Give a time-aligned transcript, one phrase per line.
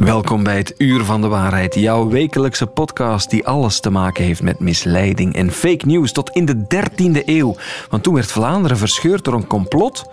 [0.00, 4.42] Welkom bij het Uur van de Waarheid, jouw wekelijkse podcast die alles te maken heeft
[4.42, 7.56] met misleiding en fake news tot in de 13e eeuw.
[7.88, 10.04] Want toen werd Vlaanderen verscheurd door een complot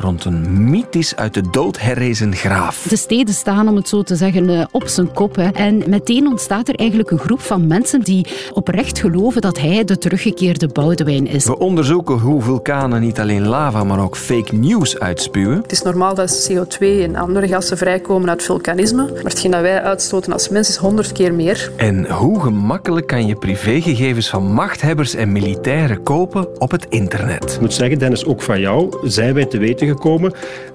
[0.00, 2.86] rond een mythisch uit de dood herrezen graaf.
[2.88, 5.36] De steden staan, om het zo te zeggen, eh, op zijn kop.
[5.36, 5.48] Hè.
[5.48, 9.98] En meteen ontstaat er eigenlijk een groep van mensen die oprecht geloven dat hij de
[9.98, 11.44] teruggekeerde Boudewijn is.
[11.44, 15.62] We onderzoeken hoe vulkanen niet alleen lava, maar ook fake news uitspuwen.
[15.62, 19.04] Het is normaal dat CO2 en andere gassen vrijkomen uit vulkanisme.
[19.04, 21.72] Maar hetgeen dat wij uitstoten als mens is honderd keer meer.
[21.76, 27.52] En hoe gemakkelijk kan je privégegevens van machthebbers en militairen kopen op het internet?
[27.54, 29.86] Ik moet zeggen, Dennis, ook van jou zijn wij te weten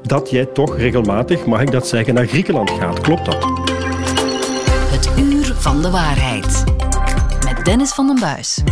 [0.02, 3.02] dat jij toch regelmatig, mag ik dat zeggen, naar Griekenland gaat.
[3.02, 3.44] Klopt dat?
[4.90, 6.64] Het uur van de waarheid.
[7.46, 8.64] Met Dennis van den Buis.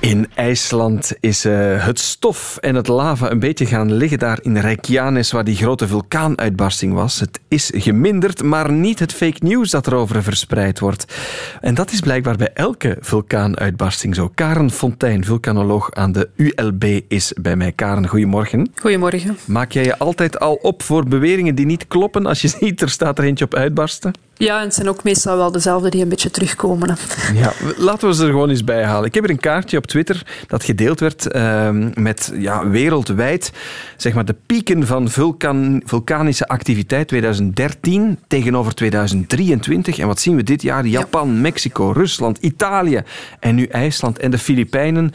[0.00, 4.56] In IJsland is uh, het stof en het lava een beetje gaan liggen daar in
[4.56, 7.20] Reykjanes, waar die grote vulkaanuitbarsting was.
[7.20, 11.14] Het is geminderd, maar niet het fake news dat erover verspreid wordt.
[11.60, 14.30] En dat is blijkbaar bij elke vulkaanuitbarsting zo.
[14.34, 17.72] Karen Fontijn, vulkanoloog aan de ULB, is bij mij.
[17.72, 18.70] Karen, goedemorgen.
[18.74, 19.38] Goedemorgen.
[19.44, 22.90] Maak jij je altijd al op voor beweringen die niet kloppen als je ziet er
[22.90, 24.12] staat er eentje op uitbarsten?
[24.38, 26.96] Ja, en het zijn ook meestal wel dezelfde die een beetje terugkomen.
[27.34, 29.06] Ja, laten we ze er gewoon eens bij halen.
[29.06, 33.52] Ik heb er een kaartje op Twitter dat gedeeld werd uh, met ja, wereldwijd
[33.96, 39.98] zeg maar, de pieken van vulkan, vulkanische activiteit 2013 tegenover 2023.
[39.98, 40.86] En wat zien we dit jaar?
[40.86, 41.40] Japan, ja.
[41.40, 43.02] Mexico, Rusland, Italië
[43.40, 45.12] en nu IJsland en de Filipijnen.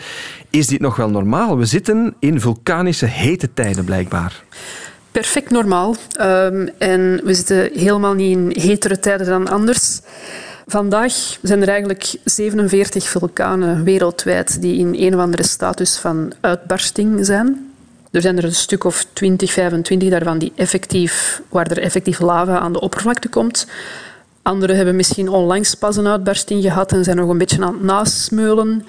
[0.50, 1.58] Is dit nog wel normaal?
[1.58, 4.44] We zitten in vulkanische hete tijden blijkbaar
[5.14, 5.96] perfect normaal.
[6.22, 10.00] Um, en we zitten helemaal niet in hetere tijden dan anders.
[10.68, 17.26] Vandaag zijn er eigenlijk 47 vulkanen wereldwijd die in een of andere status van uitbarsting
[17.26, 17.74] zijn.
[18.12, 22.60] Er zijn er een stuk of 20, 25 daarvan die effectief, waar er effectief lava
[22.60, 23.68] aan de oppervlakte komt.
[24.42, 27.84] Anderen hebben misschien onlangs pas een uitbarsting gehad en zijn nog een beetje aan het
[27.84, 28.86] nasmeulen.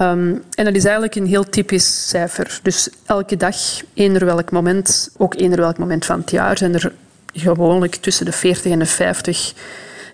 [0.00, 2.60] Um, en dat is eigenlijk een heel typisch cijfer.
[2.62, 3.56] Dus elke dag,
[3.94, 6.92] eender welk moment, ook eender welk moment van het jaar, zijn er
[7.32, 9.54] gewoonlijk tussen de 40 en de 50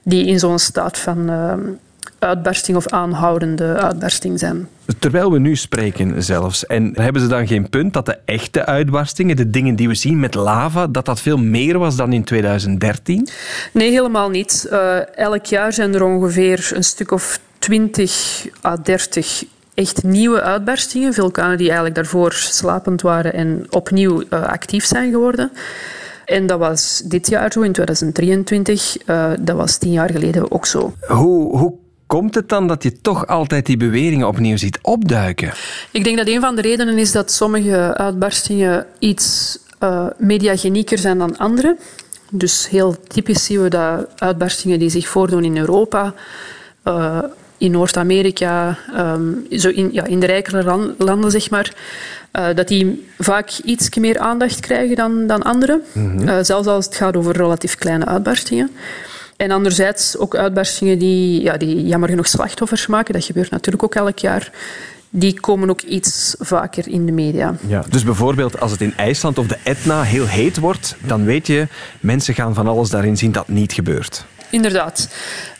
[0.02, 1.54] die in zo'n staat van uh,
[2.18, 4.68] uitbarsting of aanhoudende uitbarsting zijn.
[4.98, 9.36] Terwijl we nu spreken zelfs, en hebben ze dan geen punt dat de echte uitbarstingen,
[9.36, 13.28] de dingen die we zien met lava, dat dat veel meer was dan in 2013?
[13.72, 14.66] Nee, helemaal niet.
[14.72, 19.44] Uh, elk jaar zijn er ongeveer een stuk of 20 à 30
[19.74, 21.14] echt nieuwe uitbarstingen.
[21.14, 25.52] Vulkanen die eigenlijk daarvoor slapend waren en opnieuw uh, actief zijn geworden.
[26.24, 28.96] En dat was dit jaar zo, in 2023.
[29.06, 30.94] Uh, dat was tien jaar geleden ook zo.
[31.06, 31.74] Hoe, hoe
[32.06, 35.52] komt het dan dat je toch altijd die beweringen opnieuw ziet opduiken?
[35.90, 41.18] Ik denk dat een van de redenen is dat sommige uitbarstingen iets uh, mediagenieker zijn
[41.18, 41.76] dan andere.
[42.30, 46.14] Dus heel typisch zien we dat uitbarstingen die zich voordoen in Europa
[46.84, 47.18] uh,
[47.62, 51.72] in Noord-Amerika, um, zo in, ja, in de rijkere landen, zeg maar,
[52.32, 55.80] uh, dat die vaak iets meer aandacht krijgen dan, dan andere.
[55.92, 56.28] Mm -hmm.
[56.28, 58.70] uh, zelfs als het gaat over relatief kleine uitbarstingen.
[59.36, 63.14] En anderzijds ook uitbarstingen die, ja, die jammer genoeg slachtoffers maken.
[63.14, 64.50] Dat gebeurt natuurlijk ook elk jaar
[65.10, 67.54] die komen ook iets vaker in de media.
[67.66, 71.46] Ja, dus bijvoorbeeld als het in IJsland of de Etna heel heet wordt, dan weet
[71.46, 71.66] je,
[72.00, 74.24] mensen gaan van alles daarin zien dat niet gebeurt.
[74.52, 75.08] Inderdaad.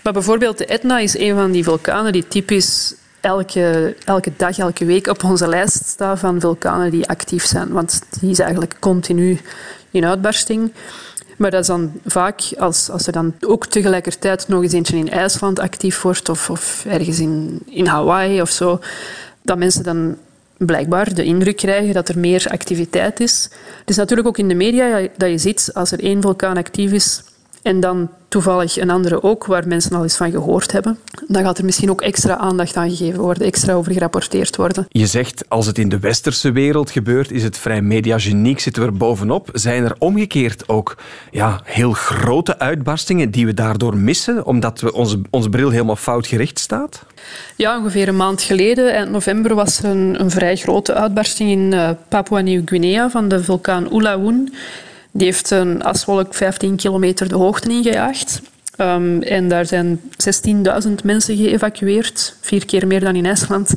[0.02, 4.84] Maar bijvoorbeeld de Etna is een van die vulkanen die typisch elke, elke dag, elke
[4.84, 7.68] week op onze lijst staat van vulkanen die actief zijn.
[7.68, 9.40] Want die is eigenlijk continu
[9.90, 10.72] in uitbarsting.
[11.36, 15.10] Maar dat is dan vaak, als, als er dan ook tegelijkertijd nog eens eentje in
[15.10, 18.80] IJsland actief wordt of, of ergens in, in Hawaii of zo,
[19.42, 20.16] dat mensen dan
[20.56, 23.48] blijkbaar de indruk krijgen dat er meer activiteit is.
[23.78, 26.92] Het is natuurlijk ook in de media dat je ziet, als er één vulkaan actief
[26.92, 27.22] is
[27.62, 31.58] en dan toevallig een andere ook, waar mensen al eens van gehoord hebben, dan gaat
[31.58, 34.86] er misschien ook extra aandacht aan gegeven worden, extra over gerapporteerd worden.
[34.88, 38.88] Je zegt, als het in de westerse wereld gebeurt, is het vrij mediageniek, zitten we
[38.88, 39.48] er bovenop.
[39.52, 40.96] Zijn er omgekeerd ook
[41.30, 46.26] ja, heel grote uitbarstingen die we daardoor missen, omdat we onze, onze bril helemaal fout
[46.26, 47.04] gericht staat?
[47.56, 51.72] Ja, ongeveer een maand geleden, eind november, was er een, een vrij grote uitbarsting in
[51.72, 54.52] uh, Papua-Nieuw-Guinea van de vulkaan Ulawoon.
[55.12, 58.42] Die heeft een aswolk 15 kilometer de hoogte ingejaagd.
[58.76, 60.00] Um, en daar zijn
[60.86, 63.74] 16.000 mensen geëvacueerd, vier keer meer dan in IJsland.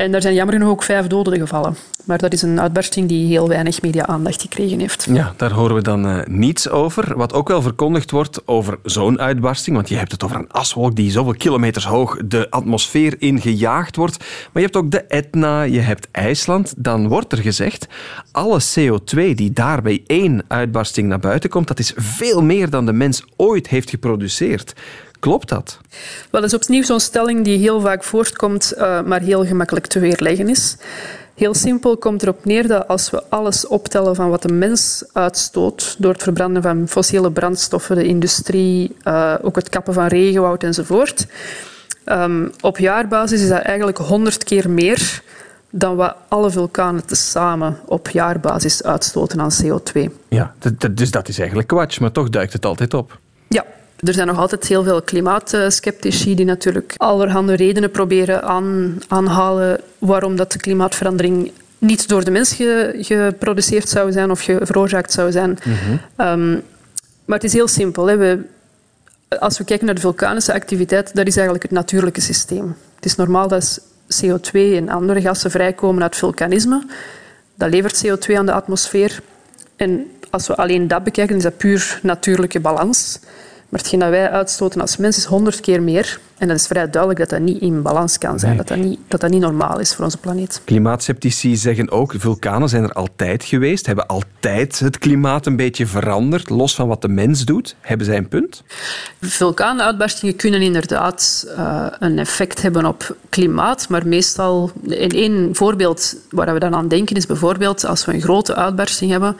[0.00, 1.76] En daar zijn jammer genoeg ook vijf doden gevallen.
[2.04, 5.06] Maar dat is een uitbarsting die heel weinig media-aandacht gekregen heeft.
[5.10, 7.16] Ja, daar horen we dan uh, niets over.
[7.16, 10.96] Wat ook wel verkondigd wordt over zo'n uitbarsting, want je hebt het over een aswolk
[10.96, 14.18] die zoveel kilometers hoog de atmosfeer ingejaagd wordt.
[14.18, 16.74] Maar je hebt ook de Etna, je hebt IJsland.
[16.76, 17.86] Dan wordt er gezegd,
[18.32, 22.86] alle CO2 die daar bij één uitbarsting naar buiten komt, dat is veel meer dan
[22.86, 24.74] de mens ooit heeft geproduceerd.
[25.20, 25.78] Klopt dat?
[26.30, 29.98] Wel, dat is opnieuw zo'n stelling die heel vaak voortkomt, uh, maar heel gemakkelijk te
[29.98, 30.76] weerleggen is.
[31.34, 35.96] Heel simpel komt erop neer dat als we alles optellen van wat de mens uitstoot
[35.98, 41.26] door het verbranden van fossiele brandstoffen, de industrie, uh, ook het kappen van regenwoud enzovoort,
[42.04, 45.22] um, op jaarbasis is dat eigenlijk honderd keer meer
[45.70, 50.10] dan wat alle vulkanen tezamen op jaarbasis uitstoten aan CO2.
[50.28, 50.54] Ja,
[50.90, 53.18] dus dat is eigenlijk kwats, maar toch duikt het altijd op.
[53.48, 53.64] Ja,
[54.00, 60.36] er zijn nog altijd heel veel klimaatskeptici die natuurlijk allerhande redenen proberen aan, aanhalen waarom
[60.36, 62.56] dat de klimaatverandering niet door de mens
[62.98, 65.58] geproduceerd zou zijn of veroorzaakt zou zijn.
[65.64, 65.96] Mhm.
[66.16, 66.50] Ehm,
[67.24, 68.06] maar het is heel simpel.
[68.06, 68.16] Hè.
[68.16, 68.38] We,
[69.38, 72.76] als we kijken naar de vulkanische activiteit, dat is eigenlijk het natuurlijke systeem.
[72.94, 73.80] Het is normaal dat
[74.22, 76.86] CO2 en andere gassen vrijkomen uit vulkanisme.
[77.54, 79.20] Dat levert CO2 aan de atmosfeer.
[79.76, 83.18] En als we alleen dat bekijken, is dat puur natuurlijke balans.
[83.70, 86.20] Maar hetgeen dat wij uitstoten als mens is honderd keer meer.
[86.38, 88.56] En dat is vrij duidelijk dat dat niet in balans kan zijn.
[88.56, 90.60] Dat, dat, niet, dat dat niet normaal is voor onze planeet.
[90.64, 93.86] Klimaatceptici zeggen ook, vulkanen zijn er altijd geweest.
[93.86, 96.50] Hebben altijd het klimaat een beetje veranderd.
[96.50, 97.76] Los van wat de mens doet.
[97.80, 98.62] Hebben zij een punt?
[99.20, 103.88] Vulkaanuitbarstingen kunnen inderdaad uh, een effect hebben op klimaat.
[103.88, 104.70] Maar meestal...
[104.82, 109.10] In één voorbeeld waar we dan aan denken is bijvoorbeeld als we een grote uitbarsting
[109.10, 109.36] hebben...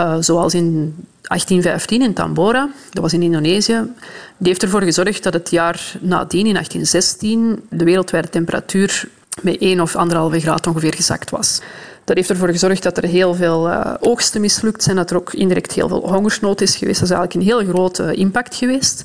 [0.00, 3.92] Uh, zoals in 1815 in Tambora, dat was in Indonesië,
[4.36, 9.08] die heeft ervoor gezorgd dat het jaar nadien, in 1816, de wereldwijde temperatuur
[9.42, 9.96] met 1 of
[10.32, 11.60] 1,5 graad ongeveer gezakt was.
[12.04, 15.32] Dat heeft ervoor gezorgd dat er heel veel uh, oogsten mislukt zijn, dat er ook
[15.32, 17.00] indirect heel veel hongersnood is geweest.
[17.00, 19.04] Dat is eigenlijk een heel grote impact geweest.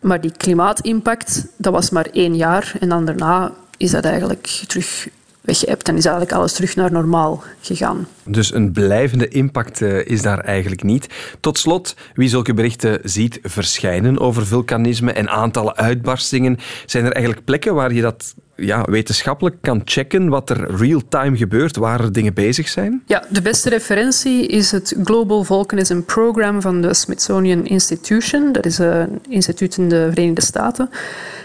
[0.00, 2.72] Maar die klimaatimpact, dat was maar één jaar.
[2.80, 5.08] En dan daarna is dat eigenlijk terug
[5.40, 8.06] weggeëpt en is eigenlijk alles terug naar normaal gegaan.
[8.24, 11.06] Dus een blijvende impact uh, is daar eigenlijk niet.
[11.40, 17.44] Tot slot, wie zulke berichten ziet verschijnen over vulkanisme en aantallen uitbarstingen, zijn er eigenlijk
[17.44, 22.34] plekken waar je dat ja, wetenschappelijk kan checken wat er real-time gebeurt, waar er dingen
[22.34, 23.02] bezig zijn?
[23.06, 28.52] Ja, de beste referentie is het Global Volcanism Program van de Smithsonian Institution.
[28.52, 30.90] Dat is een instituut in de Verenigde Staten.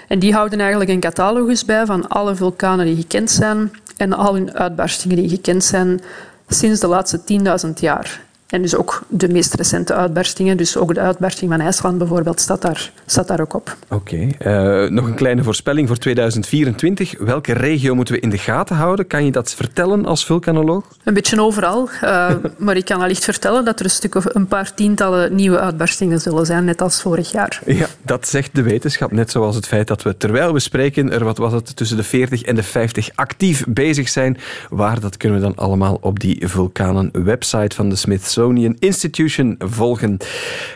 [0.07, 4.33] En die houden eigenlijk een catalogus bij van alle vulkanen die gekend zijn en al
[4.33, 6.01] hun uitbarstingen die gekend zijn
[6.47, 7.21] sinds de laatste
[7.65, 8.23] 10.000 jaar.
[8.55, 12.61] En dus ook de meest recente uitbarstingen, dus ook de uitbarsting van IJsland bijvoorbeeld, staat
[12.61, 13.75] daar, staat daar ook op.
[13.89, 14.27] Oké.
[14.37, 17.19] Eh, nog een kleine voorspelling voor 2024.
[17.19, 19.07] Welke regio moeten we in de gaten houden?
[19.07, 20.83] Kan je dat vertellen als vulkanoloog?
[21.03, 21.89] Een beetje overal.
[22.03, 25.59] Uh, maar ik kan allicht vertellen dat er een stuk of een paar tientallen nieuwe
[25.59, 27.61] uitbarstingen zullen zijn, net als vorig jaar.
[27.65, 29.11] Ja, dat zegt de wetenschap.
[29.11, 32.03] Net zoals het feit dat we, terwijl we spreken, er wat was het, tussen de
[32.03, 34.37] 40 en de 50 actief bezig zijn.
[34.69, 40.17] Waar, dat kunnen we dan allemaal op die vulkanen-website van de Smithsonian Smithsonian Institution volgen.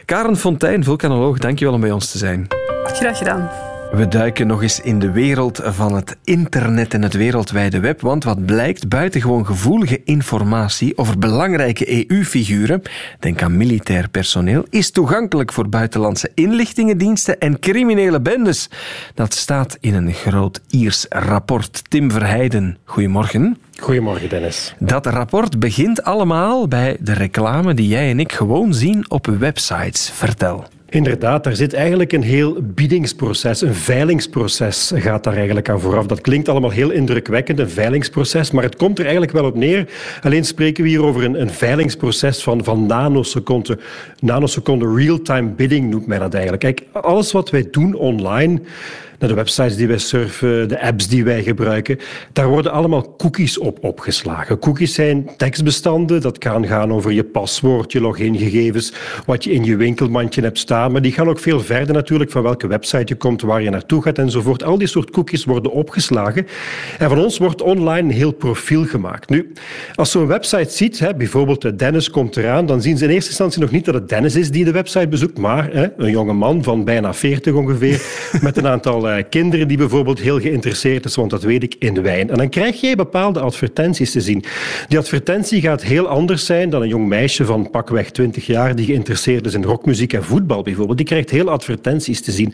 [0.06, 2.48] Karen Fontijn, vulkanoloog, dankjewel om bij ons te zijn.
[2.84, 3.50] Graag gedaan.
[3.92, 8.24] We duiken nog eens in de wereld van het internet en het wereldwijde web, want
[8.24, 12.82] wat blijkt, buitengewoon gevoelige informatie over belangrijke EU-figuren,
[13.20, 18.70] denk aan militair personeel, is toegankelijk voor buitenlandse inlichtingendiensten en criminele bendes.
[19.14, 21.90] Dat staat in een groot Iers rapport.
[21.90, 23.58] Tim Verheijden, goedemorgen.
[23.80, 24.76] Goedemorgen, Dennis.
[24.80, 30.10] Dat rapport begint allemaal bij de reclame die jij en ik gewoon zien op websites.
[30.10, 30.66] Vertel.
[30.90, 36.06] Inderdaad, daar zit eigenlijk een heel biedingsproces, een veilingsproces gaat daar eigenlijk aan vooraf.
[36.06, 39.90] Dat klinkt allemaal heel indrukwekkend, een veilingsproces, maar het komt er eigenlijk wel op neer.
[40.22, 43.80] Alleen spreken we hier over een, een veilingsproces van, van nanoseconden.
[44.20, 46.64] Nanoseconden real-time bidding noemt men dat eigenlijk.
[46.64, 48.62] Kijk, alles wat wij doen online
[49.28, 52.00] de websites die wij surfen, de apps die wij gebruiken.
[52.34, 54.60] Daar worden allemaal cookies op opgeslagen.
[54.60, 56.22] Cookies zijn tekstbestanden.
[56.22, 58.94] Dat kan gaan over je paswoord, je logingegevens,
[59.26, 60.79] wat je in je winkelmandje hebt staan.
[60.88, 64.02] Maar die gaan ook veel verder natuurlijk van welke website je komt, waar je naartoe
[64.02, 64.64] gaat enzovoort.
[64.64, 66.48] Al die soort cookies worden opgeslagen.
[66.98, 69.30] En van ons wordt online een heel profiel gemaakt.
[69.30, 69.52] Nu,
[69.96, 73.62] als zo'n website ziet, hè, bijvoorbeeld Dennis komt eraan, dan zien ze in eerste instantie
[73.62, 76.64] nog niet dat het Dennis is die de website bezoekt, maar hè, een jonge man
[76.64, 78.02] van bijna 40 ongeveer,
[78.42, 82.02] met een aantal uh, kinderen die bijvoorbeeld heel geïnteresseerd is, want dat weet ik, in
[82.02, 82.30] wijn.
[82.30, 84.44] En dan krijg jij bepaalde advertenties te zien.
[84.88, 88.86] Die advertentie gaat heel anders zijn dan een jong meisje van pakweg 20 jaar die
[88.86, 90.98] geïnteresseerd is in rockmuziek en voetbal bijvoorbeeld.
[90.98, 92.54] Die krijgt heel advertenties te zien.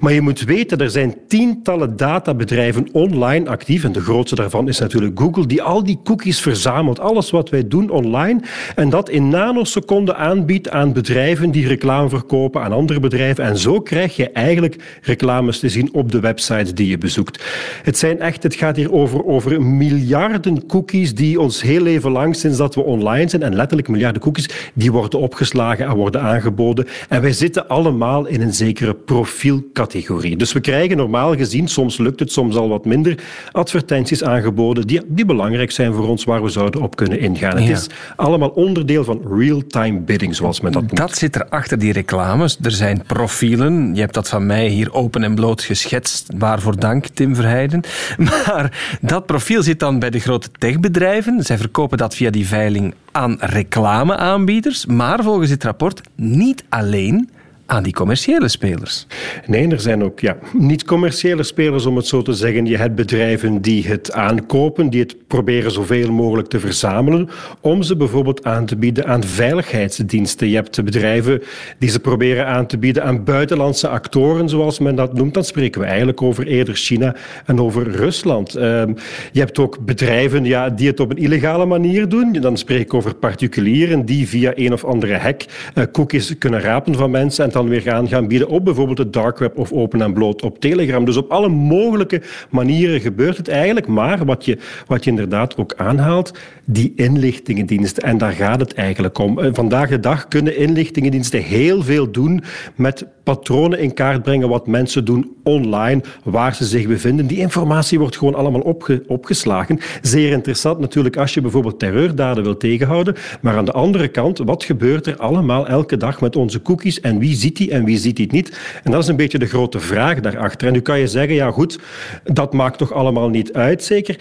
[0.00, 3.84] Maar je moet weten, er zijn tientallen databedrijven online actief.
[3.84, 7.00] En de grootste daarvan is natuurlijk Google, die al die cookies verzamelt.
[7.00, 8.40] Alles wat wij doen online.
[8.74, 13.44] En dat in nanoseconden aanbiedt aan bedrijven die reclame verkopen aan andere bedrijven.
[13.44, 17.44] En zo krijg je eigenlijk reclames te zien op de websites die je bezoekt.
[17.82, 22.36] Het, zijn echt, het gaat hier over, over miljarden cookies die ons heel even lang,
[22.36, 26.86] sinds dat we online zijn, en letterlijk miljarden cookies, die worden opgeslagen en worden aangeboden.
[27.08, 30.36] En wij zitten allemaal in een zekere profielcategorie.
[30.36, 33.18] Dus we krijgen normaal gezien, soms lukt het, soms al wat minder,
[33.52, 37.58] advertenties aangeboden die, die belangrijk zijn voor ons, waar we zouden op kunnen ingaan.
[37.58, 40.96] Het is allemaal onderdeel van real-time bidding, zoals men dat noemt.
[40.96, 42.58] Dat zit er achter die reclames.
[42.62, 43.94] Er zijn profielen.
[43.94, 46.30] Je hebt dat van mij hier open en bloot geschetst.
[46.38, 47.80] Waarvoor dank, Tim Verheijden.
[48.30, 51.42] Maar dat profiel zit dan bij de grote techbedrijven.
[51.42, 54.86] Zij verkopen dat via die veiling aan reclameaanbieders.
[54.86, 57.30] Maar volgens dit rapport niet alleen
[57.70, 59.06] aan die commerciële spelers.
[59.46, 62.66] Nee, er zijn ook ja, niet-commerciële spelers, om het zo te zeggen.
[62.66, 67.28] Je hebt bedrijven die het aankopen, die het proberen zoveel mogelijk te verzamelen,
[67.60, 70.48] om ze bijvoorbeeld aan te bieden aan veiligheidsdiensten.
[70.48, 71.42] Je hebt bedrijven
[71.78, 75.34] die ze proberen aan te bieden aan buitenlandse actoren, zoals men dat noemt.
[75.34, 78.54] Dan spreken we eigenlijk over eerder China en over Rusland.
[78.54, 78.92] Ehm,
[79.32, 82.32] je hebt ook bedrijven ja, die het op een illegale manier doen.
[82.32, 85.42] Dan spreek ik over particulieren die via een of andere hack
[85.74, 89.38] uh, cookies kunnen rapen van mensen en weer gaan, gaan bieden op bijvoorbeeld het dark
[89.38, 91.04] web of open en bloot op Telegram.
[91.04, 93.86] Dus op alle mogelijke manieren gebeurt het eigenlijk.
[93.86, 96.38] Maar wat je, wat je inderdaad ook aanhaalt,
[96.72, 98.02] die inlichtingendiensten.
[98.02, 99.38] En daar gaat het eigenlijk om.
[99.38, 102.42] Eh, vandaag de dag kunnen inlichtingendiensten heel veel doen
[102.74, 107.26] met patronen in kaart brengen wat mensen doen online, waar ze zich bevinden.
[107.26, 109.78] Die informatie wordt gewoon allemaal opge opgeslagen.
[110.02, 113.14] Zeer interessant natuurlijk als je bijvoorbeeld terreurdaden wil tegenhouden.
[113.40, 117.18] Maar aan de andere kant, wat gebeurt er allemaal elke dag met onze cookies en
[117.18, 118.58] wie ziet die en wie ziet die niet?
[118.82, 120.66] En dat is een beetje de grote vraag daarachter.
[120.66, 121.78] En nu kan je zeggen, ja goed,
[122.24, 124.18] dat maakt toch allemaal niet uit, zeker?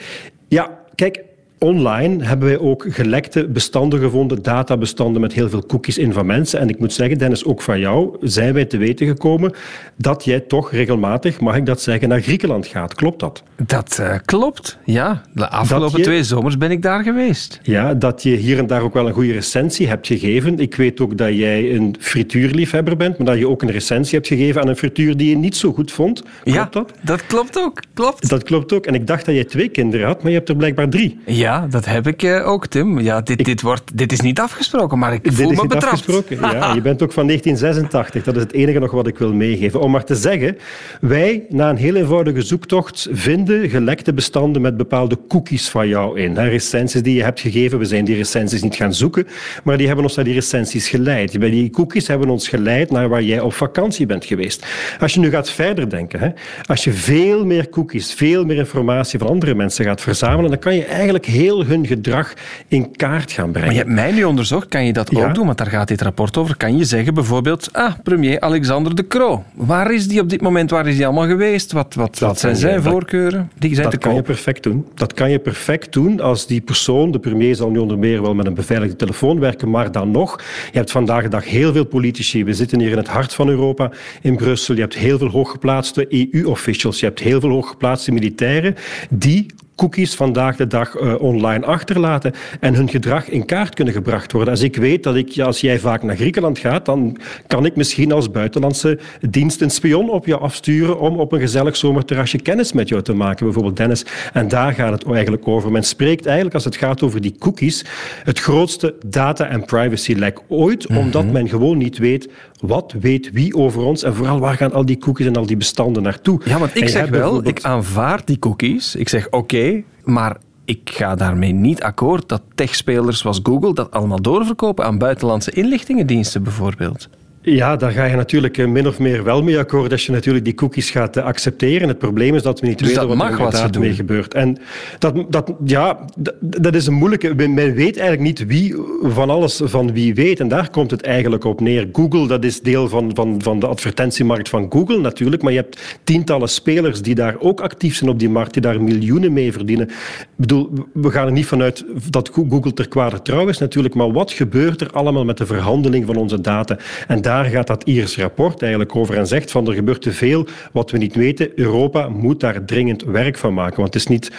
[0.48, 1.24] Ja, kijk,
[1.60, 6.60] Online hebben wij ook gelekte bestanden gevonden, databestanden met heel veel cookies in van mensen.
[6.60, 9.54] En ik moet zeggen, Dennis, ook van jou zijn wij te weten gekomen
[9.96, 12.94] dat jij toch regelmatig, mag ik dat zeggen, naar Griekenland gaat.
[12.94, 13.44] Klopt dat?
[13.56, 15.22] Dat uh, klopt, ja.
[15.34, 17.60] De afgelopen twee zomers ben ik daar geweest.
[17.64, 20.60] Ja, dat je hier en daar ook wel een goede recensie hebt gegeven.
[20.60, 24.28] Ik weet ook dat jij een frituurliefhebber bent, maar dat je ook een recensie hebt
[24.28, 26.22] gegeven aan een frituur die je niet zo goed vond.
[26.22, 26.94] Klopt ja, dat?
[27.02, 27.82] dat klopt ook.
[27.94, 28.30] Klopt.
[28.30, 28.86] Dat klopt ook.
[28.86, 31.20] En ik dacht dat jij twee kinderen had, maar je hebt er blijkbaar drie.
[31.26, 31.49] Ja.
[31.50, 33.00] Ja, dat heb ik eh, ook, Tim.
[33.00, 35.74] Ja, dit, dit, wordt, dit is niet afgesproken, maar ik voel dit is me niet
[35.74, 35.86] betrapt.
[35.86, 36.40] Afgesproken.
[36.40, 38.24] Ja, je bent ook van 1986.
[38.24, 39.82] Dat is het enige nog wat ik wil meegeven.
[39.82, 40.58] Om maar te zeggen,
[41.02, 46.38] wij, na een heel eenvoudige zoektocht, vinden gelekte bestanden met bepaalde cookies van jou in.
[46.38, 47.80] Recensies die je hebt gegeven.
[47.80, 49.28] We zijn die recensies niet gaan zoeken,
[49.64, 51.40] maar die hebben ons naar die recensies geleid.
[51.40, 54.66] Bij die cookies hebben ons geleid naar waar jij op vakantie bent geweest.
[55.00, 56.30] Als je nu gaat verder denken, hè,
[56.66, 60.76] als je veel meer cookies, veel meer informatie van andere mensen gaat verzamelen, dan kan
[60.76, 62.34] je eigenlijk heel hun gedrag
[62.68, 63.68] in kaart gaan brengen.
[63.68, 65.46] Maar je hebt mij nu onderzocht, kan je dat ook doen?
[65.46, 66.58] Want daar gaat dit rapport over.
[66.58, 69.44] Kan je zeggen bijvoorbeeld, ah, premier Alexander de Croo.
[69.54, 70.70] Waar is die op dit moment?
[70.70, 71.72] Waar is die allemaal geweest?
[71.72, 73.52] Wat, wat, wat zijn zijn voorkeuren?
[73.58, 74.86] Die zijn dat te kan je perfect doen.
[74.96, 78.34] Dat kan je perfect doen als die persoon, de premier zal nu onder meer wel
[78.34, 80.42] met een beveiligde telefoon werken, maar dan nog,
[80.72, 82.44] je hebt vandaag de dag heel veel politici.
[82.44, 83.92] We zitten hier in het hart van Europa,
[84.22, 84.76] in Brussel.
[84.76, 87.00] Je hebt heel veel hooggeplaatste EU-officials.
[87.00, 88.76] Je hebt heel veel hooggeplaatste militairen
[89.10, 89.46] die
[89.80, 94.54] cookies vandaag de dag uh, online achterlaten en hun gedrag in kaart kunnen gebracht worden.
[94.54, 97.18] Als ik weet dat ik, als jij vaak naar Griekenland gaat, dan
[97.48, 101.76] kan ik misschien als buitenlandse dienst een spion op je afsturen om op een gezellig
[101.76, 104.06] zomerterrasje kennis met jou te maken, bijvoorbeeld Dennis.
[104.34, 105.72] En daar gaat het eigenlijk over.
[105.72, 107.86] Men spreekt eigenlijk, als het gaat over die cookies,
[108.24, 111.34] het grootste data- en privacy-lek ooit, omdat mhm.
[111.34, 114.98] men gewoon niet weet wat weet wie over ons en vooral waar gaan al die
[114.98, 116.42] cookies en al die bestanden naartoe.
[116.46, 118.96] Ja, want ik zeg wel, ik aanvaard die cookies.
[118.96, 119.69] Ik zeg oké,
[120.04, 125.52] maar ik ga daarmee niet akkoord dat techspelers zoals Google dat allemaal doorverkopen aan buitenlandse
[125.52, 127.10] inlichtingendiensten bijvoorbeeld.
[127.42, 130.46] Ja, daar ga je natuurlijk eh, min of meer wel mee akkoord als je natuurlijk
[130.46, 131.88] die cookies gaat eh, accepteren.
[131.88, 134.34] Het probleem is dat we niet dus weten wat er inderdaad mee gebeurt.
[134.34, 134.58] En
[134.98, 136.06] dat, dat, ja,
[136.40, 137.34] dat is een moeilijke...
[137.36, 140.40] Men weet eigenlijk niet wie van alles van wie weet.
[140.40, 141.90] En daar komt het eigenlijk op neer.
[141.92, 145.42] Google, dat is deel van, van, van de advertentiemarkt van Google natuurlijk.
[145.42, 148.82] Maar je hebt tientallen spelers die daar ook actief zijn op die markt, die daar
[148.82, 149.88] miljoenen mee verdienen.
[149.88, 153.96] Ik bedoel, we gaan er niet vanuit dat Google ter kwade trouw is natuurlijk.
[153.96, 156.78] Maar wat gebeurt er allemaal met de verhandeling van onze data?
[157.08, 160.48] En daar gaat dat Iers rapport eigenlijk over en zegt van er gebeurt te veel
[160.72, 161.52] wat we niet weten.
[161.56, 163.76] Europa moet daar dringend werk van maken.
[163.76, 164.32] Want het is niet,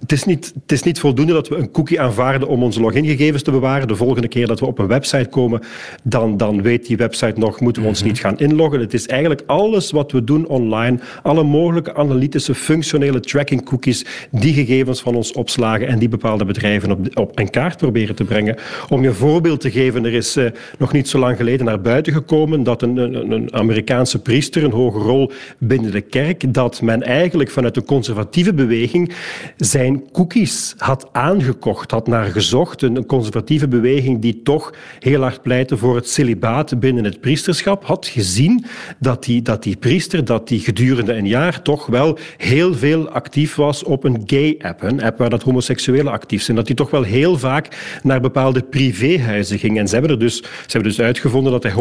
[0.00, 3.42] het is niet, het is niet voldoende dat we een cookie aanvaarden om onze logingegevens
[3.42, 3.88] te bewaren.
[3.88, 5.60] De volgende keer dat we op een website komen,
[6.02, 8.80] dan, dan weet die website nog, moeten we ons niet gaan inloggen.
[8.80, 14.54] Het is eigenlijk alles wat we doen online, alle mogelijke analytische, functionele tracking cookies, die
[14.54, 18.56] gegevens van ons opslagen en die bepaalde bedrijven op, op een kaart proberen te brengen.
[18.88, 21.80] Om je een voorbeeld te geven, er is uh, nog niet zo lang geleden naar
[21.80, 26.82] buiten gekomen dat een, een, een Amerikaanse priester, een hoge rol binnen de kerk, dat
[26.82, 29.12] men eigenlijk vanuit de conservatieve beweging
[29.56, 32.82] zijn cookies had aangekocht, had naar gezocht.
[32.82, 38.06] Een conservatieve beweging die toch heel hard pleitte voor het celibaat binnen het priesterschap, had
[38.06, 38.64] gezien
[38.98, 43.54] dat die, dat die priester dat die gedurende een jaar toch wel heel veel actief
[43.54, 46.56] was op een gay-app, een app waar dat homoseksuelen actief zijn.
[46.56, 49.78] Dat hij toch wel heel vaak naar bepaalde privéhuizen ging.
[49.78, 51.72] En ze hebben, er dus, ze hebben dus uitgevonden dat hij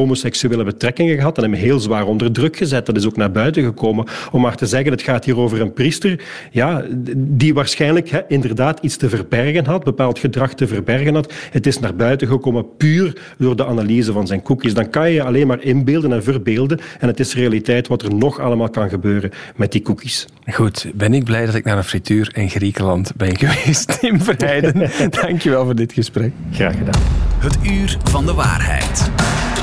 [0.47, 2.85] homoseksuele betrekkingen gehad en hem heel zwaar onder druk gezet.
[2.85, 4.05] Dat is ook naar buiten gekomen.
[4.31, 6.83] Om maar te zeggen, het gaat hier over een priester ja,
[7.17, 11.33] die waarschijnlijk hè, inderdaad iets te verbergen had, bepaald gedrag te verbergen had.
[11.51, 14.73] Het is naar buiten gekomen puur door de analyse van zijn cookies.
[14.73, 16.79] Dan kan je je alleen maar inbeelden en verbeelden.
[16.99, 20.27] En het is realiteit wat er nog allemaal kan gebeuren met die cookies.
[20.53, 24.89] Goed, ben ik blij dat ik naar een frituur in Griekenland ben geweest, Tim Verheijden.
[25.21, 26.31] Dankjewel voor dit gesprek.
[26.51, 27.01] Graag gedaan.
[27.39, 29.11] Het uur van de waarheid.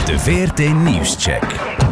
[0.05, 1.84] De VRT Nieuwscheck.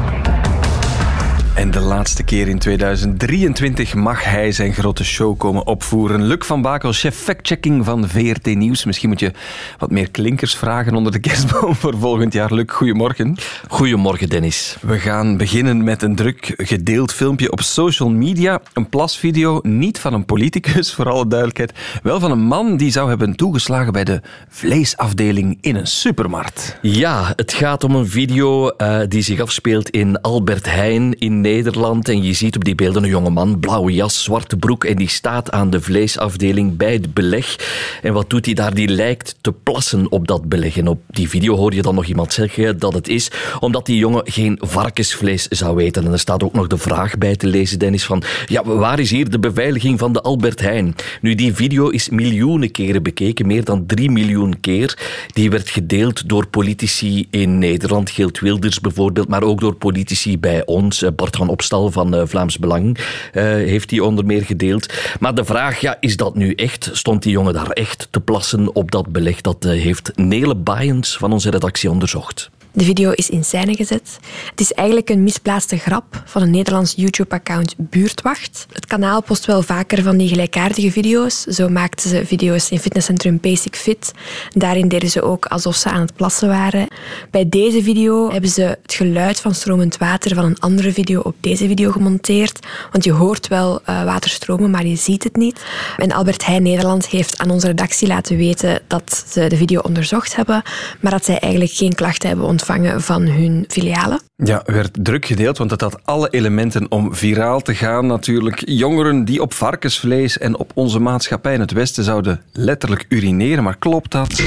[1.62, 6.22] En de laatste keer in 2023 mag hij zijn grote show komen opvoeren.
[6.22, 8.84] Luc van Bakel, chef factchecking van VRT Nieuws.
[8.84, 9.32] Misschien moet je
[9.78, 12.54] wat meer klinkers vragen onder de kerstboom voor volgend jaar.
[12.54, 13.36] Luc, goedemorgen.
[13.68, 14.76] Goedemorgen, Dennis.
[14.80, 18.60] We gaan beginnen met een druk gedeeld filmpje op social media.
[18.72, 21.72] Een plasvideo, niet van een politicus, voor alle duidelijkheid.
[22.02, 26.78] Wel van een man die zou hebben toegeslagen bij de vleesafdeling in een supermarkt.
[26.80, 31.50] Ja, het gaat om een video uh, die zich afspeelt in Albert Heijn in Nederland.
[31.52, 34.84] En je ziet op die beelden een jongeman, blauwe jas, zwarte broek.
[34.84, 37.56] En die staat aan de vleesafdeling bij het beleg.
[38.02, 38.74] En wat doet hij daar?
[38.74, 40.76] Die lijkt te plassen op dat beleg.
[40.76, 43.30] En op die video hoor je dan nog iemand zeggen dat het is
[43.60, 46.04] omdat die jongen geen varkensvlees zou eten.
[46.04, 49.10] En er staat ook nog de vraag bij te lezen, Dennis, van ja, waar is
[49.10, 50.94] hier de beveiliging van de Albert Heijn?
[51.20, 54.98] Nu, die video is miljoenen keren bekeken, meer dan drie miljoen keer.
[55.32, 60.66] Die werd gedeeld door politici in Nederland, Geert Wilders bijvoorbeeld, maar ook door politici bij
[60.66, 64.92] ons, Bart van Opstal van uh, Vlaams Belang uh, heeft die onder meer gedeeld.
[65.20, 66.90] Maar de vraag, ja, is dat nu echt?
[66.92, 69.40] Stond die jongen daar echt te plassen op dat beleg?
[69.40, 72.50] Dat uh, heeft Nele Bayens van onze redactie onderzocht.
[72.74, 74.18] De video is in scène gezet.
[74.50, 78.66] Het is eigenlijk een misplaatste grap van een Nederlands YouTube-account Buurtwacht.
[78.72, 81.42] Het kanaal post wel vaker van die gelijkaardige video's.
[81.42, 84.12] Zo maakten ze video's in fitnesscentrum Basic Fit.
[84.50, 86.86] Daarin deden ze ook alsof ze aan het plassen waren.
[87.30, 91.34] Bij deze video hebben ze het geluid van stromend water van een andere video op
[91.40, 92.66] deze video gemonteerd.
[92.92, 95.60] Want je hoort wel uh, water stromen, maar je ziet het niet.
[95.96, 100.36] En Albert Heijn Nederland heeft aan onze redactie laten weten dat ze de video onderzocht
[100.36, 100.62] hebben,
[101.00, 104.20] maar dat zij eigenlijk geen klachten hebben ontvangen ontvangen van hun filialen.
[104.36, 108.62] Ja, werd druk gedeeld, want het had alle elementen om viraal te gaan natuurlijk.
[108.64, 113.64] Jongeren die op varkensvlees en op onze maatschappij in het Westen zouden letterlijk urineren.
[113.64, 114.42] Maar klopt dat?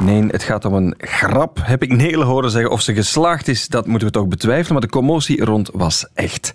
[0.00, 2.70] Nee, het gaat om een grap, heb ik Nele horen zeggen.
[2.70, 4.72] Of ze geslaagd is, dat moeten we toch betwijfelen.
[4.72, 6.52] Maar de commotie rond was echt.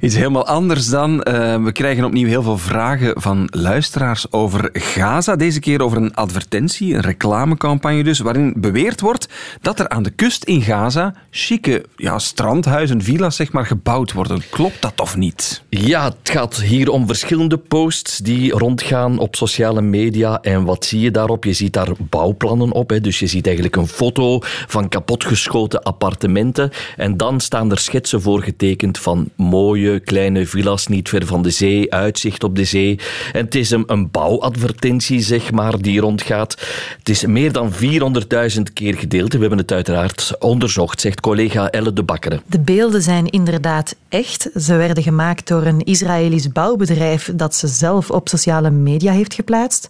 [0.00, 1.12] Iets helemaal anders dan.
[1.12, 5.36] Uh, we krijgen opnieuw heel veel vragen van luisteraars over Gaza.
[5.36, 9.28] Deze keer over een advertentie, een reclamecampagne dus, waarin beweerd wordt
[9.60, 14.42] dat er aan de kust in Gaza chique ja, strandhuizen, villa's zeg maar, gebouwd worden.
[14.50, 15.62] Klopt dat of niet?
[15.68, 20.38] Ja, het gaat hier om verschillende posts die rondgaan op sociale media.
[20.42, 21.44] En wat zie je daarop?
[21.44, 22.90] Je ziet daar bouwplannen op.
[22.90, 23.00] Hè.
[23.00, 26.70] Dus je ziet eigenlijk een foto van kapotgeschoten appartementen.
[26.96, 31.50] En dan staan er schetsen voor getekend van mooie kleine villa's niet ver van de
[31.50, 32.98] zee, uitzicht op de zee.
[33.32, 36.56] En het is een, bouwadvertentie, zeg maar, die rondgaat.
[36.98, 39.32] Het is meer dan 400.000 keer gedeeld.
[39.32, 42.42] We hebben het uiteraard onderzocht, zegt collega Elle de Bakkeren.
[42.46, 44.50] De beelden zijn inderdaad echt.
[44.56, 49.88] Ze werden gemaakt door een Israëlisch bouwbedrijf dat ze zelf op sociale media heeft geplaatst.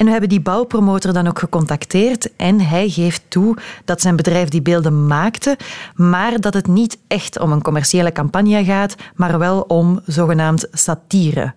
[0.00, 4.48] En we hebben die bouwpromotor dan ook gecontacteerd en hij geeft toe dat zijn bedrijf
[4.48, 5.58] die beelden maakte,
[5.94, 11.54] maar dat het niet echt om een commerciële campagne gaat, maar wel om zogenaamd satire.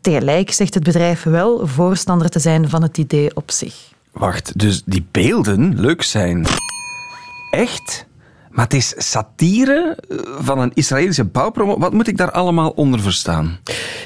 [0.00, 3.74] Tegelijk zegt het bedrijf wel voorstander te zijn van het idee op zich.
[4.12, 6.46] Wacht, dus die beelden, leuk zijn,
[7.50, 8.06] echt?
[8.52, 11.78] Maar het is satire eh, van een Israëlische bouwpromo.
[11.78, 13.58] Wat moet ik daar allemaal onder verstaan?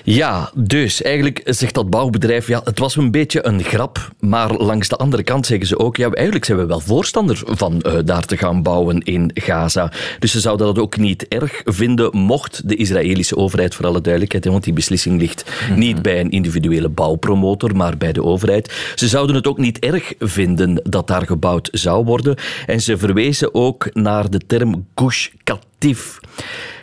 [0.05, 4.89] Ja, dus eigenlijk zegt dat bouwbedrijf, ja, het was een beetje een grap, maar langs
[4.89, 8.25] de andere kant zeggen ze ook, ja, eigenlijk zijn we wel voorstander van uh, daar
[8.25, 9.93] te gaan bouwen in Gaza.
[10.19, 14.45] Dus ze zouden dat ook niet erg vinden mocht de Israëlische overheid, voor alle duidelijkheid,
[14.45, 15.79] want die beslissing ligt mhm.
[15.79, 18.93] niet bij een individuele bouwpromotor, maar bij de overheid.
[18.95, 22.37] Ze zouden het ook niet erg vinden dat daar gebouwd zou worden.
[22.67, 26.21] En ze verwezen ook naar de term Gush Katif.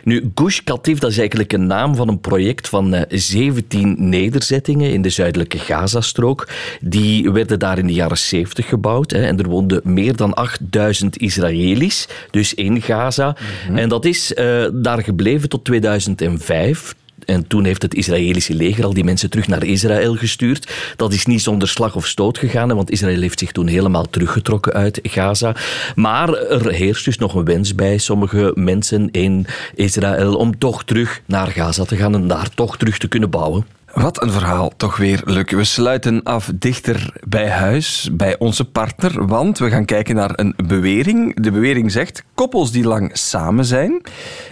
[0.04, 4.92] Nu, Gush Katif dat is eigenlijk een naam van een project van 17 eh, nederzettingen
[4.92, 6.48] in de zuidelijke Gazastrook.
[6.80, 9.10] Die werden daar in de jaren 70 gebouwd.
[9.10, 13.36] Hè, en er woonden meer dan 8000 Israëli's, dus in Gaza.
[13.68, 13.78] Mhm.
[13.78, 16.94] En dat is uh, daar gebleven tot 2005.
[17.26, 20.72] En toen heeft het Israëlische leger al die mensen terug naar Israël gestuurd.
[20.96, 24.72] Dat is niet zonder slag of stoot gegaan, want Israël heeft zich toen helemaal teruggetrokken
[24.72, 25.56] uit Gaza.
[25.94, 31.20] Maar er heerst dus nog een wens bij sommige mensen in Israël om toch terug
[31.26, 33.66] naar Gaza te gaan en daar toch terug te kunnen bouwen.
[33.94, 35.50] Wat een verhaal, toch weer, Luc.
[35.50, 40.54] We sluiten af dichter bij huis, bij onze partner, want we gaan kijken naar een
[40.66, 41.40] bewering.
[41.40, 44.00] De bewering zegt, koppels die lang samen zijn,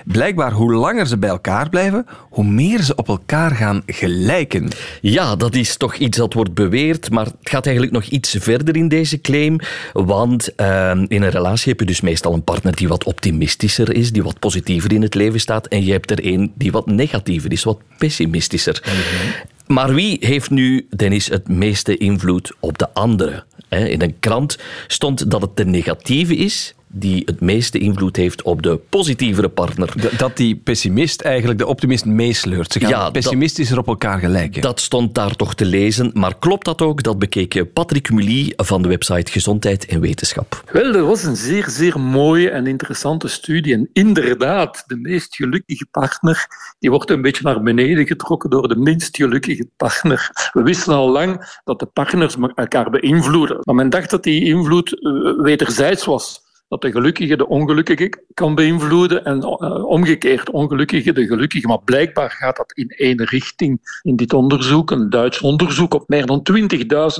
[0.04, 4.68] blijkbaar hoe langer ze bij elkaar blijven, hoe meer ze op elkaar gaan gelijken.
[5.00, 8.76] Ja, dat is toch iets dat wordt beweerd, maar het gaat eigenlijk nog iets verder
[8.76, 9.58] in deze claim,
[9.92, 14.12] want uh, in een relatie heb je dus meestal een partner die wat optimistischer is,
[14.12, 17.52] die wat positiever in het leven staat, en je hebt er een die wat negatiever
[17.52, 18.82] is, wat pessimistischer.
[18.84, 19.31] Mhm.
[19.72, 23.44] Maar wie heeft nu, Dennis, het meeste invloed op de andere?
[23.68, 28.62] In een krant stond dat het de negatieve is die het meeste invloed heeft op
[28.62, 30.16] de positievere partner.
[30.16, 32.72] Dat die pessimist eigenlijk de optimist meesleurt.
[32.72, 34.62] Ze gaan ja, pessimistischer op elkaar gelijken.
[34.62, 36.10] Dat stond daar toch te lezen.
[36.14, 37.02] Maar klopt dat ook?
[37.02, 40.62] Dat bekeek Patrick Mully van de website Gezondheid en Wetenschap.
[40.72, 43.74] Wel, er was een zeer, zeer mooie en interessante studie.
[43.74, 46.46] En inderdaad, de meest gelukkige partner
[46.78, 50.30] die wordt een beetje naar beneden getrokken door de minst gelukkige partner.
[50.52, 53.58] We wisten al lang dat de partners elkaar beïnvloeden.
[53.62, 56.42] Maar men dacht dat die invloed eh, wederzijds was
[56.72, 61.66] dat de gelukkige de ongelukkige kan beïnvloeden en uh, omgekeerd, ongelukkige de gelukkige.
[61.66, 66.26] Maar blijkbaar gaat dat in één richting in dit onderzoek, een Duits onderzoek op meer
[66.26, 66.42] dan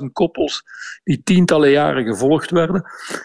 [0.03, 0.63] 20.000 koppels
[1.05, 2.85] die tientallen jaren gevolgd werden.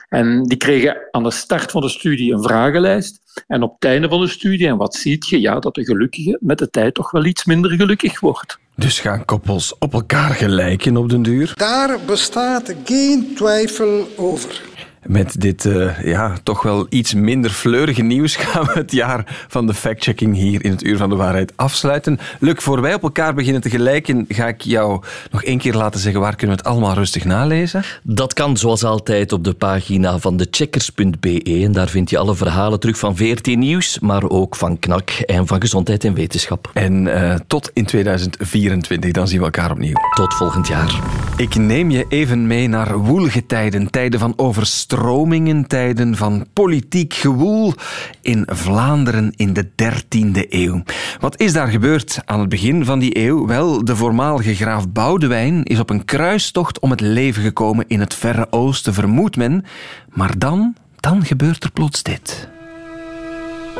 [0.10, 3.44] En die kregen aan de start van de studie een vragenlijst.
[3.48, 5.42] En op het einde van de studie, en wat ziet je?
[5.42, 8.60] Ja, dat de gelukkige met de tijd toch wel iets minder gelukkig wordt.
[8.76, 11.52] Dus gaan koppels op elkaar gelijken op den duur?
[11.56, 14.76] Daar bestaat geen twijfel over.
[15.08, 19.67] Met dit uh, ja, toch wel iets minder fleurige nieuws gaan we het jaar van
[19.67, 22.20] de fact-checking hier in het Uur van de Waarheid afsluiten.
[22.39, 26.00] Luc, voor wij op elkaar beginnen te gelijken, ga ik jou nog één keer laten
[26.00, 27.84] zeggen waar kunnen we het allemaal rustig nalezen?
[28.04, 32.36] Dat kan zoals altijd op de pagina van de checkers.be en daar vind je alle
[32.36, 36.72] verhalen terug van VRT Nieuws, maar ook van KNAK en van Gezondheid en Wetenschap.
[36.74, 39.96] En uh, tot in 2024, dan zien we elkaar opnieuw.
[40.15, 41.00] Tot volgend jaar.
[41.38, 47.13] Ik neem je even mee naar woelige tijden, tijden van overstroming stromingen, tijden van politiek
[47.13, 47.73] gewoel
[48.21, 50.83] in Vlaanderen in de 13e eeuw.
[51.19, 53.47] Wat is daar gebeurd aan het begin van die eeuw?
[53.47, 58.13] Wel, de voormalige graaf Boudewijn is op een kruistocht om het leven gekomen in het
[58.13, 59.65] Verre Oosten, vermoedt men.
[60.13, 62.49] Maar dan, dan gebeurt er plots dit.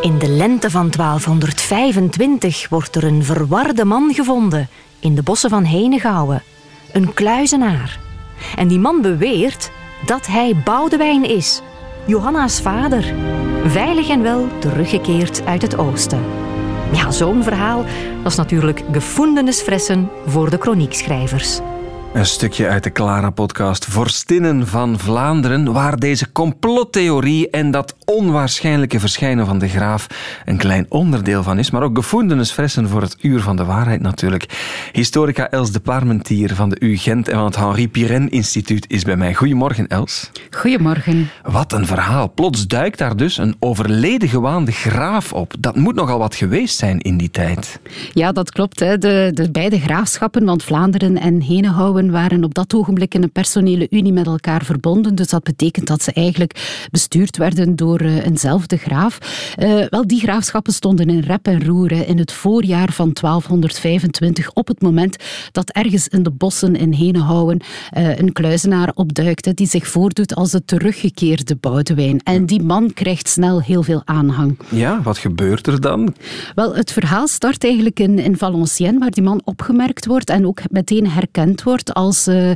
[0.02, 5.64] In de lente van 1225 wordt er een verwarde man gevonden in de bossen van
[5.64, 6.44] Henegouwen.
[6.94, 8.00] Een kluizenaar.
[8.56, 9.72] En die man beweert
[10.06, 11.62] dat hij Boudewijn is,
[12.06, 13.14] Johanna's vader,
[13.66, 16.24] veilig en wel teruggekeerd uit het oosten.
[16.92, 17.86] Ja, zo'n verhaal
[18.24, 21.60] was natuurlijk gefundenes fressen voor de chroniekschrijvers.
[22.18, 29.46] Een stukje uit de Clara-podcast Vorstinnen van Vlaanderen, waar deze complottheorie en dat onwaarschijnlijke verschijnen
[29.46, 30.08] van de graaf
[30.46, 34.02] een klein onderdeel van is, maar ook gevoendenis fressen voor het uur van de waarheid
[34.02, 34.46] natuurlijk.
[34.92, 39.04] Historica Els de Parmentier van de U Gent en van het Henri Pirenne Instituut is
[39.04, 39.34] bij mij.
[39.34, 40.32] Goedemorgen Els.
[40.50, 41.30] Goedemorgen.
[41.44, 42.32] Wat een verhaal.
[42.34, 45.54] Plots duikt daar dus een overleden gewaande graaf op.
[45.60, 47.80] Dat moet nogal wat geweest zijn in die tijd.
[48.14, 48.80] Ja, dat klopt.
[48.80, 48.98] Hè.
[48.98, 53.88] De, de beide graafschappen, want Vlaanderen en Henegouwen waren op dat ogenblik in een personele
[53.90, 55.16] unie met elkaar verbonden.
[55.16, 59.18] Dus dat betekent dat ze eigenlijk bestuurd werden door uh, eenzelfde graaf.
[59.60, 64.68] Uh, wel, die graafschappen stonden in rep en roer in het voorjaar van 1225, op
[64.68, 65.16] het moment
[65.52, 67.60] dat ergens in de bossen in Henenhouwen
[67.98, 72.22] uh, een kluizenaar opduikte die zich voordoet als de teruggekeerde Boudewijn.
[72.24, 74.58] En die man krijgt snel heel veel aanhang.
[74.70, 76.16] Ja, wat gebeurt er dan?
[76.56, 80.62] Wel, het verhaal start eigenlijk in, in Valenciennes, waar die man opgemerkt wordt en ook
[80.70, 82.52] meteen herkend wordt als uh,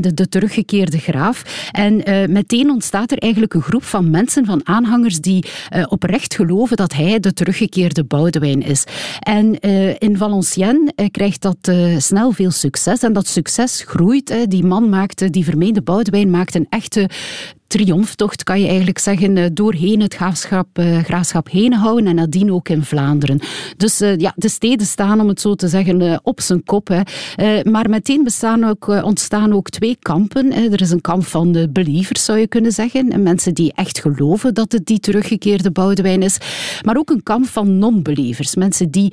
[0.00, 1.70] de teruggekeerde graaf.
[1.72, 5.44] En meteen ontstaat er eigenlijk een groep van mensen, van aanhangers, die
[5.88, 8.84] oprecht geloven dat hij de teruggekeerde Boudewijn is.
[9.20, 9.60] En
[9.98, 13.02] in Valenciennes krijgt dat snel veel succes.
[13.02, 14.50] En dat succes groeit.
[14.50, 17.08] Die man maakte, die vermeende Boudewijn, maakt een echte
[17.68, 22.68] triomftocht, kan je eigenlijk zeggen, eh, doorheen het graafschap, uh, graafschap Henenhouden en nadien ook
[22.68, 23.40] in Vlaanderen.
[23.76, 26.88] Dus uh, ja, de steden staan, om het zo te zeggen, op zijn kop.
[26.88, 27.60] Hè.
[27.70, 30.52] maar meteen bestaan ook, ontstaan ook twee kampen.
[30.52, 30.68] Hè.
[30.68, 33.10] Er is een kamp van de believers, zou je kunnen zeggen.
[33.10, 36.38] En mensen die echt geloven dat het die teruggekeerde Boudewijn is.
[36.82, 38.54] Maar ook een kamp van non-believers.
[38.54, 39.12] Mensen die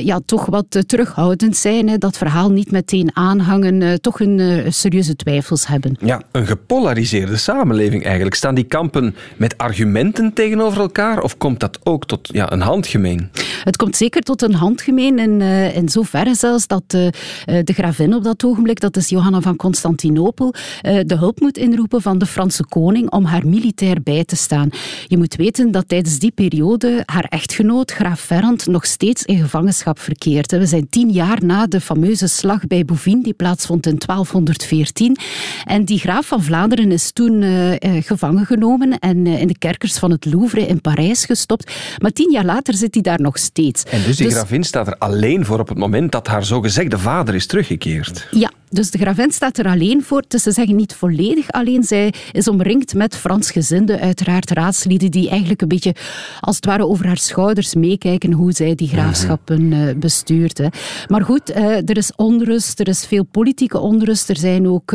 [0.00, 1.98] ja, toch wat terughoudend zijn, hè.
[1.98, 5.96] dat verhaal niet meteen aanhangen, toch een serieuze twijfels hebben.
[6.00, 8.34] Ja, een gepolariseerde samenleving eigenlijk?
[8.34, 13.30] Staan die kampen met argumenten tegenover elkaar of komt dat ook tot ja, een handgemeen?
[13.64, 17.08] Het komt zeker tot een handgemeen in, uh, in zoverre zelfs dat uh,
[17.44, 22.18] de gravin op dat ogenblik, dat is Johanna van Constantinopel, de hulp moet inroepen van
[22.18, 24.68] de Franse koning om haar militair bij te staan.
[25.06, 29.98] Je moet weten dat tijdens die periode haar echtgenoot, graaf Ferrand, nog steeds in gevangenschap
[29.98, 30.50] verkeert.
[30.50, 35.16] We zijn tien jaar na de fameuze slag bij Bouvines, die plaatsvond in 1214.
[35.64, 37.42] En die graaf van Vlaanderen is toen
[37.90, 41.72] gevangen genomen en uh, in de kerkers van het Louvre in Parijs gestopt.
[41.98, 43.82] Maar tien jaar later zit hij daar nog steeds.
[43.82, 46.98] En dus die dus, gravin staat er alleen voor op het moment dat haar zogezegde
[46.98, 48.28] vader is teruggekeerd?
[48.30, 50.22] Ja, dus de gravin staat er alleen voor.
[50.28, 51.82] Dus ze zeggen niet volledig alleen.
[51.82, 55.94] Zij is omringd met Fransgezinden, uiteraard raadslieden, die eigenlijk een beetje
[56.40, 60.58] als het ware over haar schouders meekijken hoe zij die graafschappen uh, bestuurt.
[60.58, 60.66] Hè.
[61.08, 64.94] Maar goed, er is onrust, er is veel politieke onrust, er zijn ook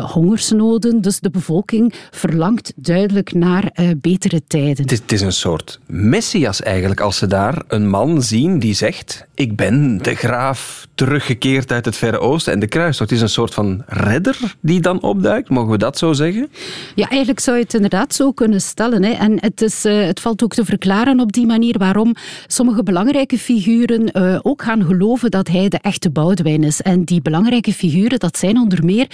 [0.00, 1.00] hongersnoden.
[1.00, 4.88] Dus de bevolking verlangt duidelijk naar betere tijden.
[4.88, 9.56] Het is, een soort messias eigenlijk, als ze daar een man zien die zegt: Ik
[9.56, 13.12] ben de graaf teruggekeerd uit het Verre Oosten en de kruistocht.
[13.12, 16.48] Is een soort van redder die dan opduikt, mogen we dat zo zeggen?
[16.94, 19.02] Ja, eigenlijk zou je het inderdaad zo kunnen stellen.
[19.02, 19.10] Hè.
[19.10, 22.14] En het, is, uh, het valt ook te verklaren op die manier waarom
[22.46, 26.82] sommige belangrijke figuren uh, ook gaan geloven dat hij de echte Boudewijn is.
[26.82, 29.06] En die belangrijke figuren, dat zijn onder meer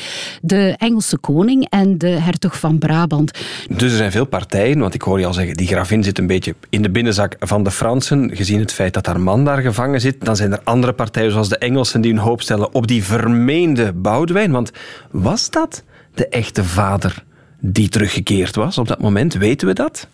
[0.43, 3.39] de Engelse koning en de hertog van Brabant.
[3.69, 6.27] Dus er zijn veel partijen, want ik hoor je al zeggen, die gravin zit een
[6.27, 10.01] beetje in de binnenzak van de Fransen, gezien het feit dat haar man daar gevangen
[10.01, 10.11] zit.
[10.18, 13.92] Dan zijn er andere partijen, zoals de Engelsen, die hun hoop stellen op die vermeende
[13.92, 14.53] Boudewijn.
[14.53, 14.72] Want
[15.11, 15.83] was dat
[16.14, 17.25] de echte vader
[17.61, 19.35] die teruggekeerd was op dat moment?
[19.35, 20.09] Weten we dat?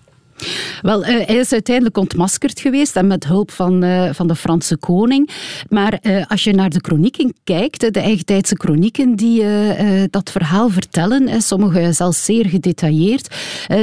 [0.82, 4.76] Wel, uh, hij is uiteindelijk ontmaskerd geweest en met hulp van, uh, van de Franse
[4.76, 5.30] koning.
[5.68, 9.42] Maar uh, als je naar de chronieken kijkt, de eigentijdse chronieken die
[10.10, 13.34] dat verhaal vertellen, sommige zelfs zeer gedetailleerd,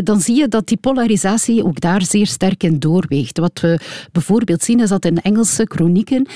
[0.04, 3.38] dan zie je dat die polarisatie ook daar zeer sterk in doorweegt.
[3.38, 3.80] Wat we
[4.12, 6.28] bijvoorbeeld zien is dat in Engelse chronieken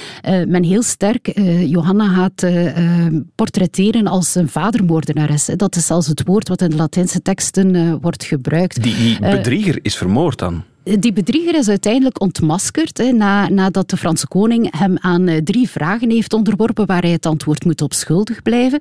[0.48, 1.32] men heel sterk
[1.66, 2.46] Johanna gaat
[3.36, 5.46] portretteren als een vadermoordenares.
[5.56, 8.84] Dat is zelfs het woord wat in de Latijnse teksten wordt gebruikt.
[8.84, 10.64] Die, die bedrieger is vermoord dan?
[11.00, 15.70] Die bedrieger is uiteindelijk ontmaskerd hè, na, nadat de Franse koning hem aan eh, drie
[15.70, 18.80] vragen heeft onderworpen waar hij het antwoord moet op schuldig blijven.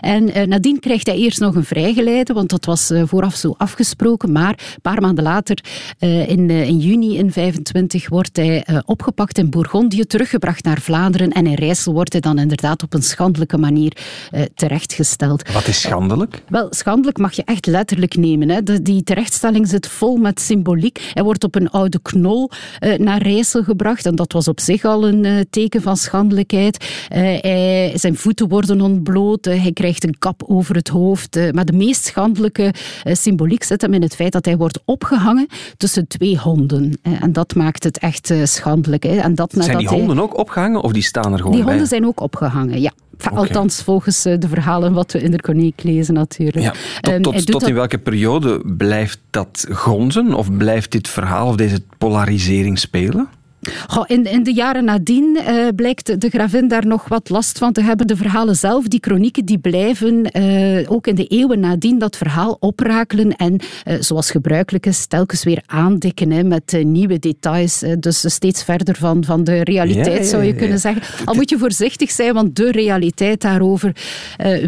[0.00, 3.54] En eh, nadien krijgt hij eerst nog een vrijgeleide, want dat was eh, vooraf zo
[3.56, 4.32] afgesproken.
[4.32, 5.58] Maar een paar maanden later,
[5.98, 10.80] eh, in, eh, in juni in 25, wordt hij eh, opgepakt in Bourgondië, teruggebracht naar
[10.80, 11.30] Vlaanderen.
[11.30, 13.96] En in Rijssel wordt hij dan inderdaad op een schandelijke manier
[14.54, 15.52] terechtgesteld.
[15.52, 16.42] Wat is schandelijk?
[16.48, 18.48] Wel, schandelijk mag je echt letterlijk nemen.
[18.48, 18.62] Hè.
[18.62, 21.10] De, die terechtstelling zit vol met symboliek.
[21.14, 24.06] Hij wordt op een oude knol uh, naar Rijssel gebracht.
[24.06, 26.84] En dat was op zich al een uh, teken van schandelijkheid.
[27.12, 29.44] Uh, hij, zijn voeten worden ontbloot.
[29.44, 31.52] hij krijgt een kap over het hoofd.
[31.52, 36.06] maar de meest schandelijke symboliek zit hem in het feit dat hij wordt opgehangen tussen
[36.06, 36.98] twee honden.
[37.02, 39.02] en dat maakt het echt schandelijk.
[39.02, 39.16] Hè.
[39.16, 41.70] En dat zijn die honden ook opgehangen of die staan er gewoon Die bij?
[41.70, 42.92] honden zijn ook opgehangen, ja.
[43.26, 43.38] Okay.
[43.38, 46.64] Althans, volgens de verhalen wat we in de chroniek lezen natuurlijk.
[46.64, 50.34] Ja, tot, tot, um, tot in welke periode blijft dat gonzen?
[50.34, 53.28] Of blijft dit verhaal of deze polarisering spelen?
[53.86, 57.72] Goh, in, in, de jaren nadien uh, blijkt de gravin daar nog wat last van
[57.72, 58.06] te hebben.
[58.06, 62.56] De verhalen zelf, die chronieken, die blijven uh, ook in de eeuwen nadien dat verhaal
[62.60, 67.84] oprakelen en, uh, zoals gebruikelijk is, telkens weer aandikken hè, met nieuwe details.
[67.98, 71.02] dus steeds verder van, van de realiteit, ja, ja, ja, zou je kunnen zeggen.
[71.24, 73.96] Al moet je voorzichtig zijn, want de realiteit daarover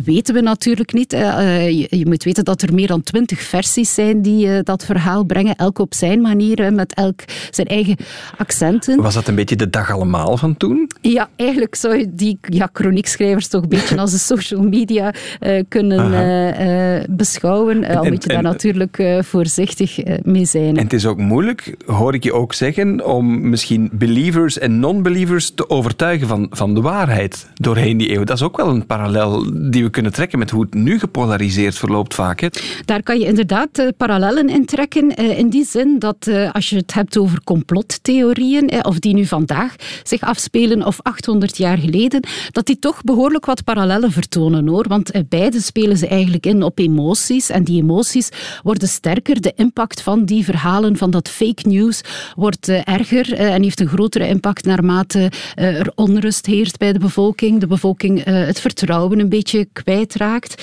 [0.04, 1.10] weten we natuurlijk niet.
[1.10, 5.56] Je, je, moet weten dat er meer dan twintig versies zijn die dat verhaal brengen,
[5.56, 7.96] elk op zijn manier, met elk zijn eigen
[8.36, 10.90] accent Was dat een beetje de dag allemaal van toen?
[11.00, 15.62] Ja, eigenlijk zou je die ja, chroniekschrijvers toch een beetje als de social media uh,
[15.68, 17.84] kunnen uh, beschouwen.
[17.84, 20.76] al moet je daar natuurlijk voorzichtig mee zijn.
[20.76, 25.50] En het is ook moeilijk, hoor ik je ook zeggen, om misschien believers en non-believers
[25.50, 28.24] te overtuigen van, van de waarheid doorheen die eeuw.
[28.24, 31.78] Dat is ook wel een parallel die we kunnen trekken met hoe het nu gepolariseerd
[31.78, 32.40] verloopt vaak.
[32.40, 32.48] Hè?
[32.84, 35.16] Daar kan je inderdaad parallellen in trekken.
[35.16, 40.20] in die zin dat als je het hebt over complottheorieën, of die nu vandaag zich
[40.20, 44.88] afspelen of 800 jaar geleden, dat die toch behoorlijk wat parallellen vertonen hoor.
[44.88, 48.28] Want eh, beide spelen ze eigenlijk in op emoties en die emoties
[48.62, 49.40] worden sterker.
[49.40, 52.00] De impact van die verhalen, van dat fake news,
[52.34, 56.98] wordt eh, erger eh, en heeft een grotere impact naarmate er onrust heerst bij de
[56.98, 60.62] bevolking, de bevolking het vertrouwen een beetje kwijtraakt.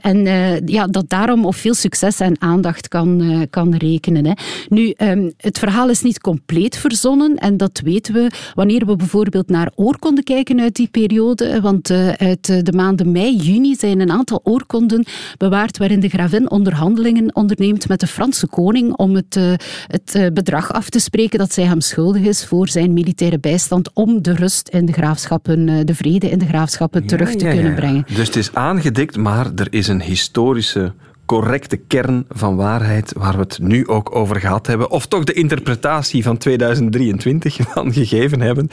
[0.00, 0.24] En
[0.66, 4.36] ja, dat daarom op veel succes en aandacht kan, kan rekenen.
[4.68, 9.48] Nu, ehm, het verhaal is niet compleet verzonnen en dat weten we wanneer we bijvoorbeeld
[9.48, 11.60] naar oorkonden kijken uit die periode.
[11.60, 15.04] Want uh, uit eh, de maanden mei, juni zijn een aantal oorkonden
[15.36, 19.52] bewaard waarin de gravin onderhandelingen onderneemt met de Franse koning om het, uh,
[19.86, 24.22] het bedrag af te spreken dat zij hem schuldig is voor zijn militaire bijstand om
[24.22, 28.04] de rust in de graafschappen, de vrede in de graafschappen terug te kunnen brengen.
[28.14, 30.92] Dus het is aangedikt, maar er is een historische
[31.30, 34.90] correcte kern van waarheid waar we het nu ook over gehad hebben.
[34.90, 38.68] Of toch de interpretatie van 2023 van gegeven hebben.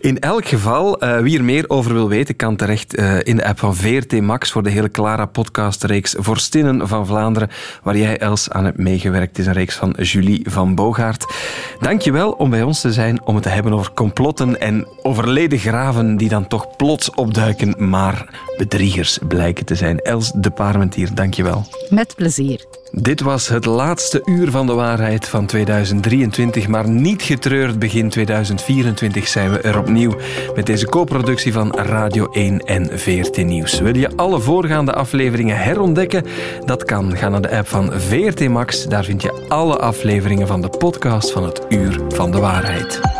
[0.00, 3.44] In elk geval, uh, wie er meer over wil weten, kan terecht uh, in de
[3.44, 7.50] app van VRT Max voor de hele Clara podcastreeks Vorstinnen van Vlaanderen,
[7.82, 9.38] waar jij Els aan hebt meegewerkt.
[9.38, 11.34] Is een reeks van Julie van Bogaert.
[11.80, 16.16] Dankjewel om bij ons te zijn, om het te hebben over complotten en overleden graven
[16.16, 19.98] die dan toch plots opduiken, maar bedriegers blijken te zijn.
[19.98, 21.66] Els de Parmentier, dankjewel.
[21.98, 22.64] Met plezier.
[22.90, 27.78] Dit was het laatste uur van de waarheid van 2023, maar niet getreurd.
[27.78, 30.16] Begin 2024 zijn we er opnieuw
[30.54, 33.80] met deze co-productie van Radio 1 en VRT Nieuws.
[33.80, 36.24] Wil je alle voorgaande afleveringen herontdekken?
[36.64, 37.16] Dat kan.
[37.16, 38.84] Ga naar de app van VRT Max.
[38.84, 43.17] Daar vind je alle afleveringen van de podcast van het Uur van de Waarheid.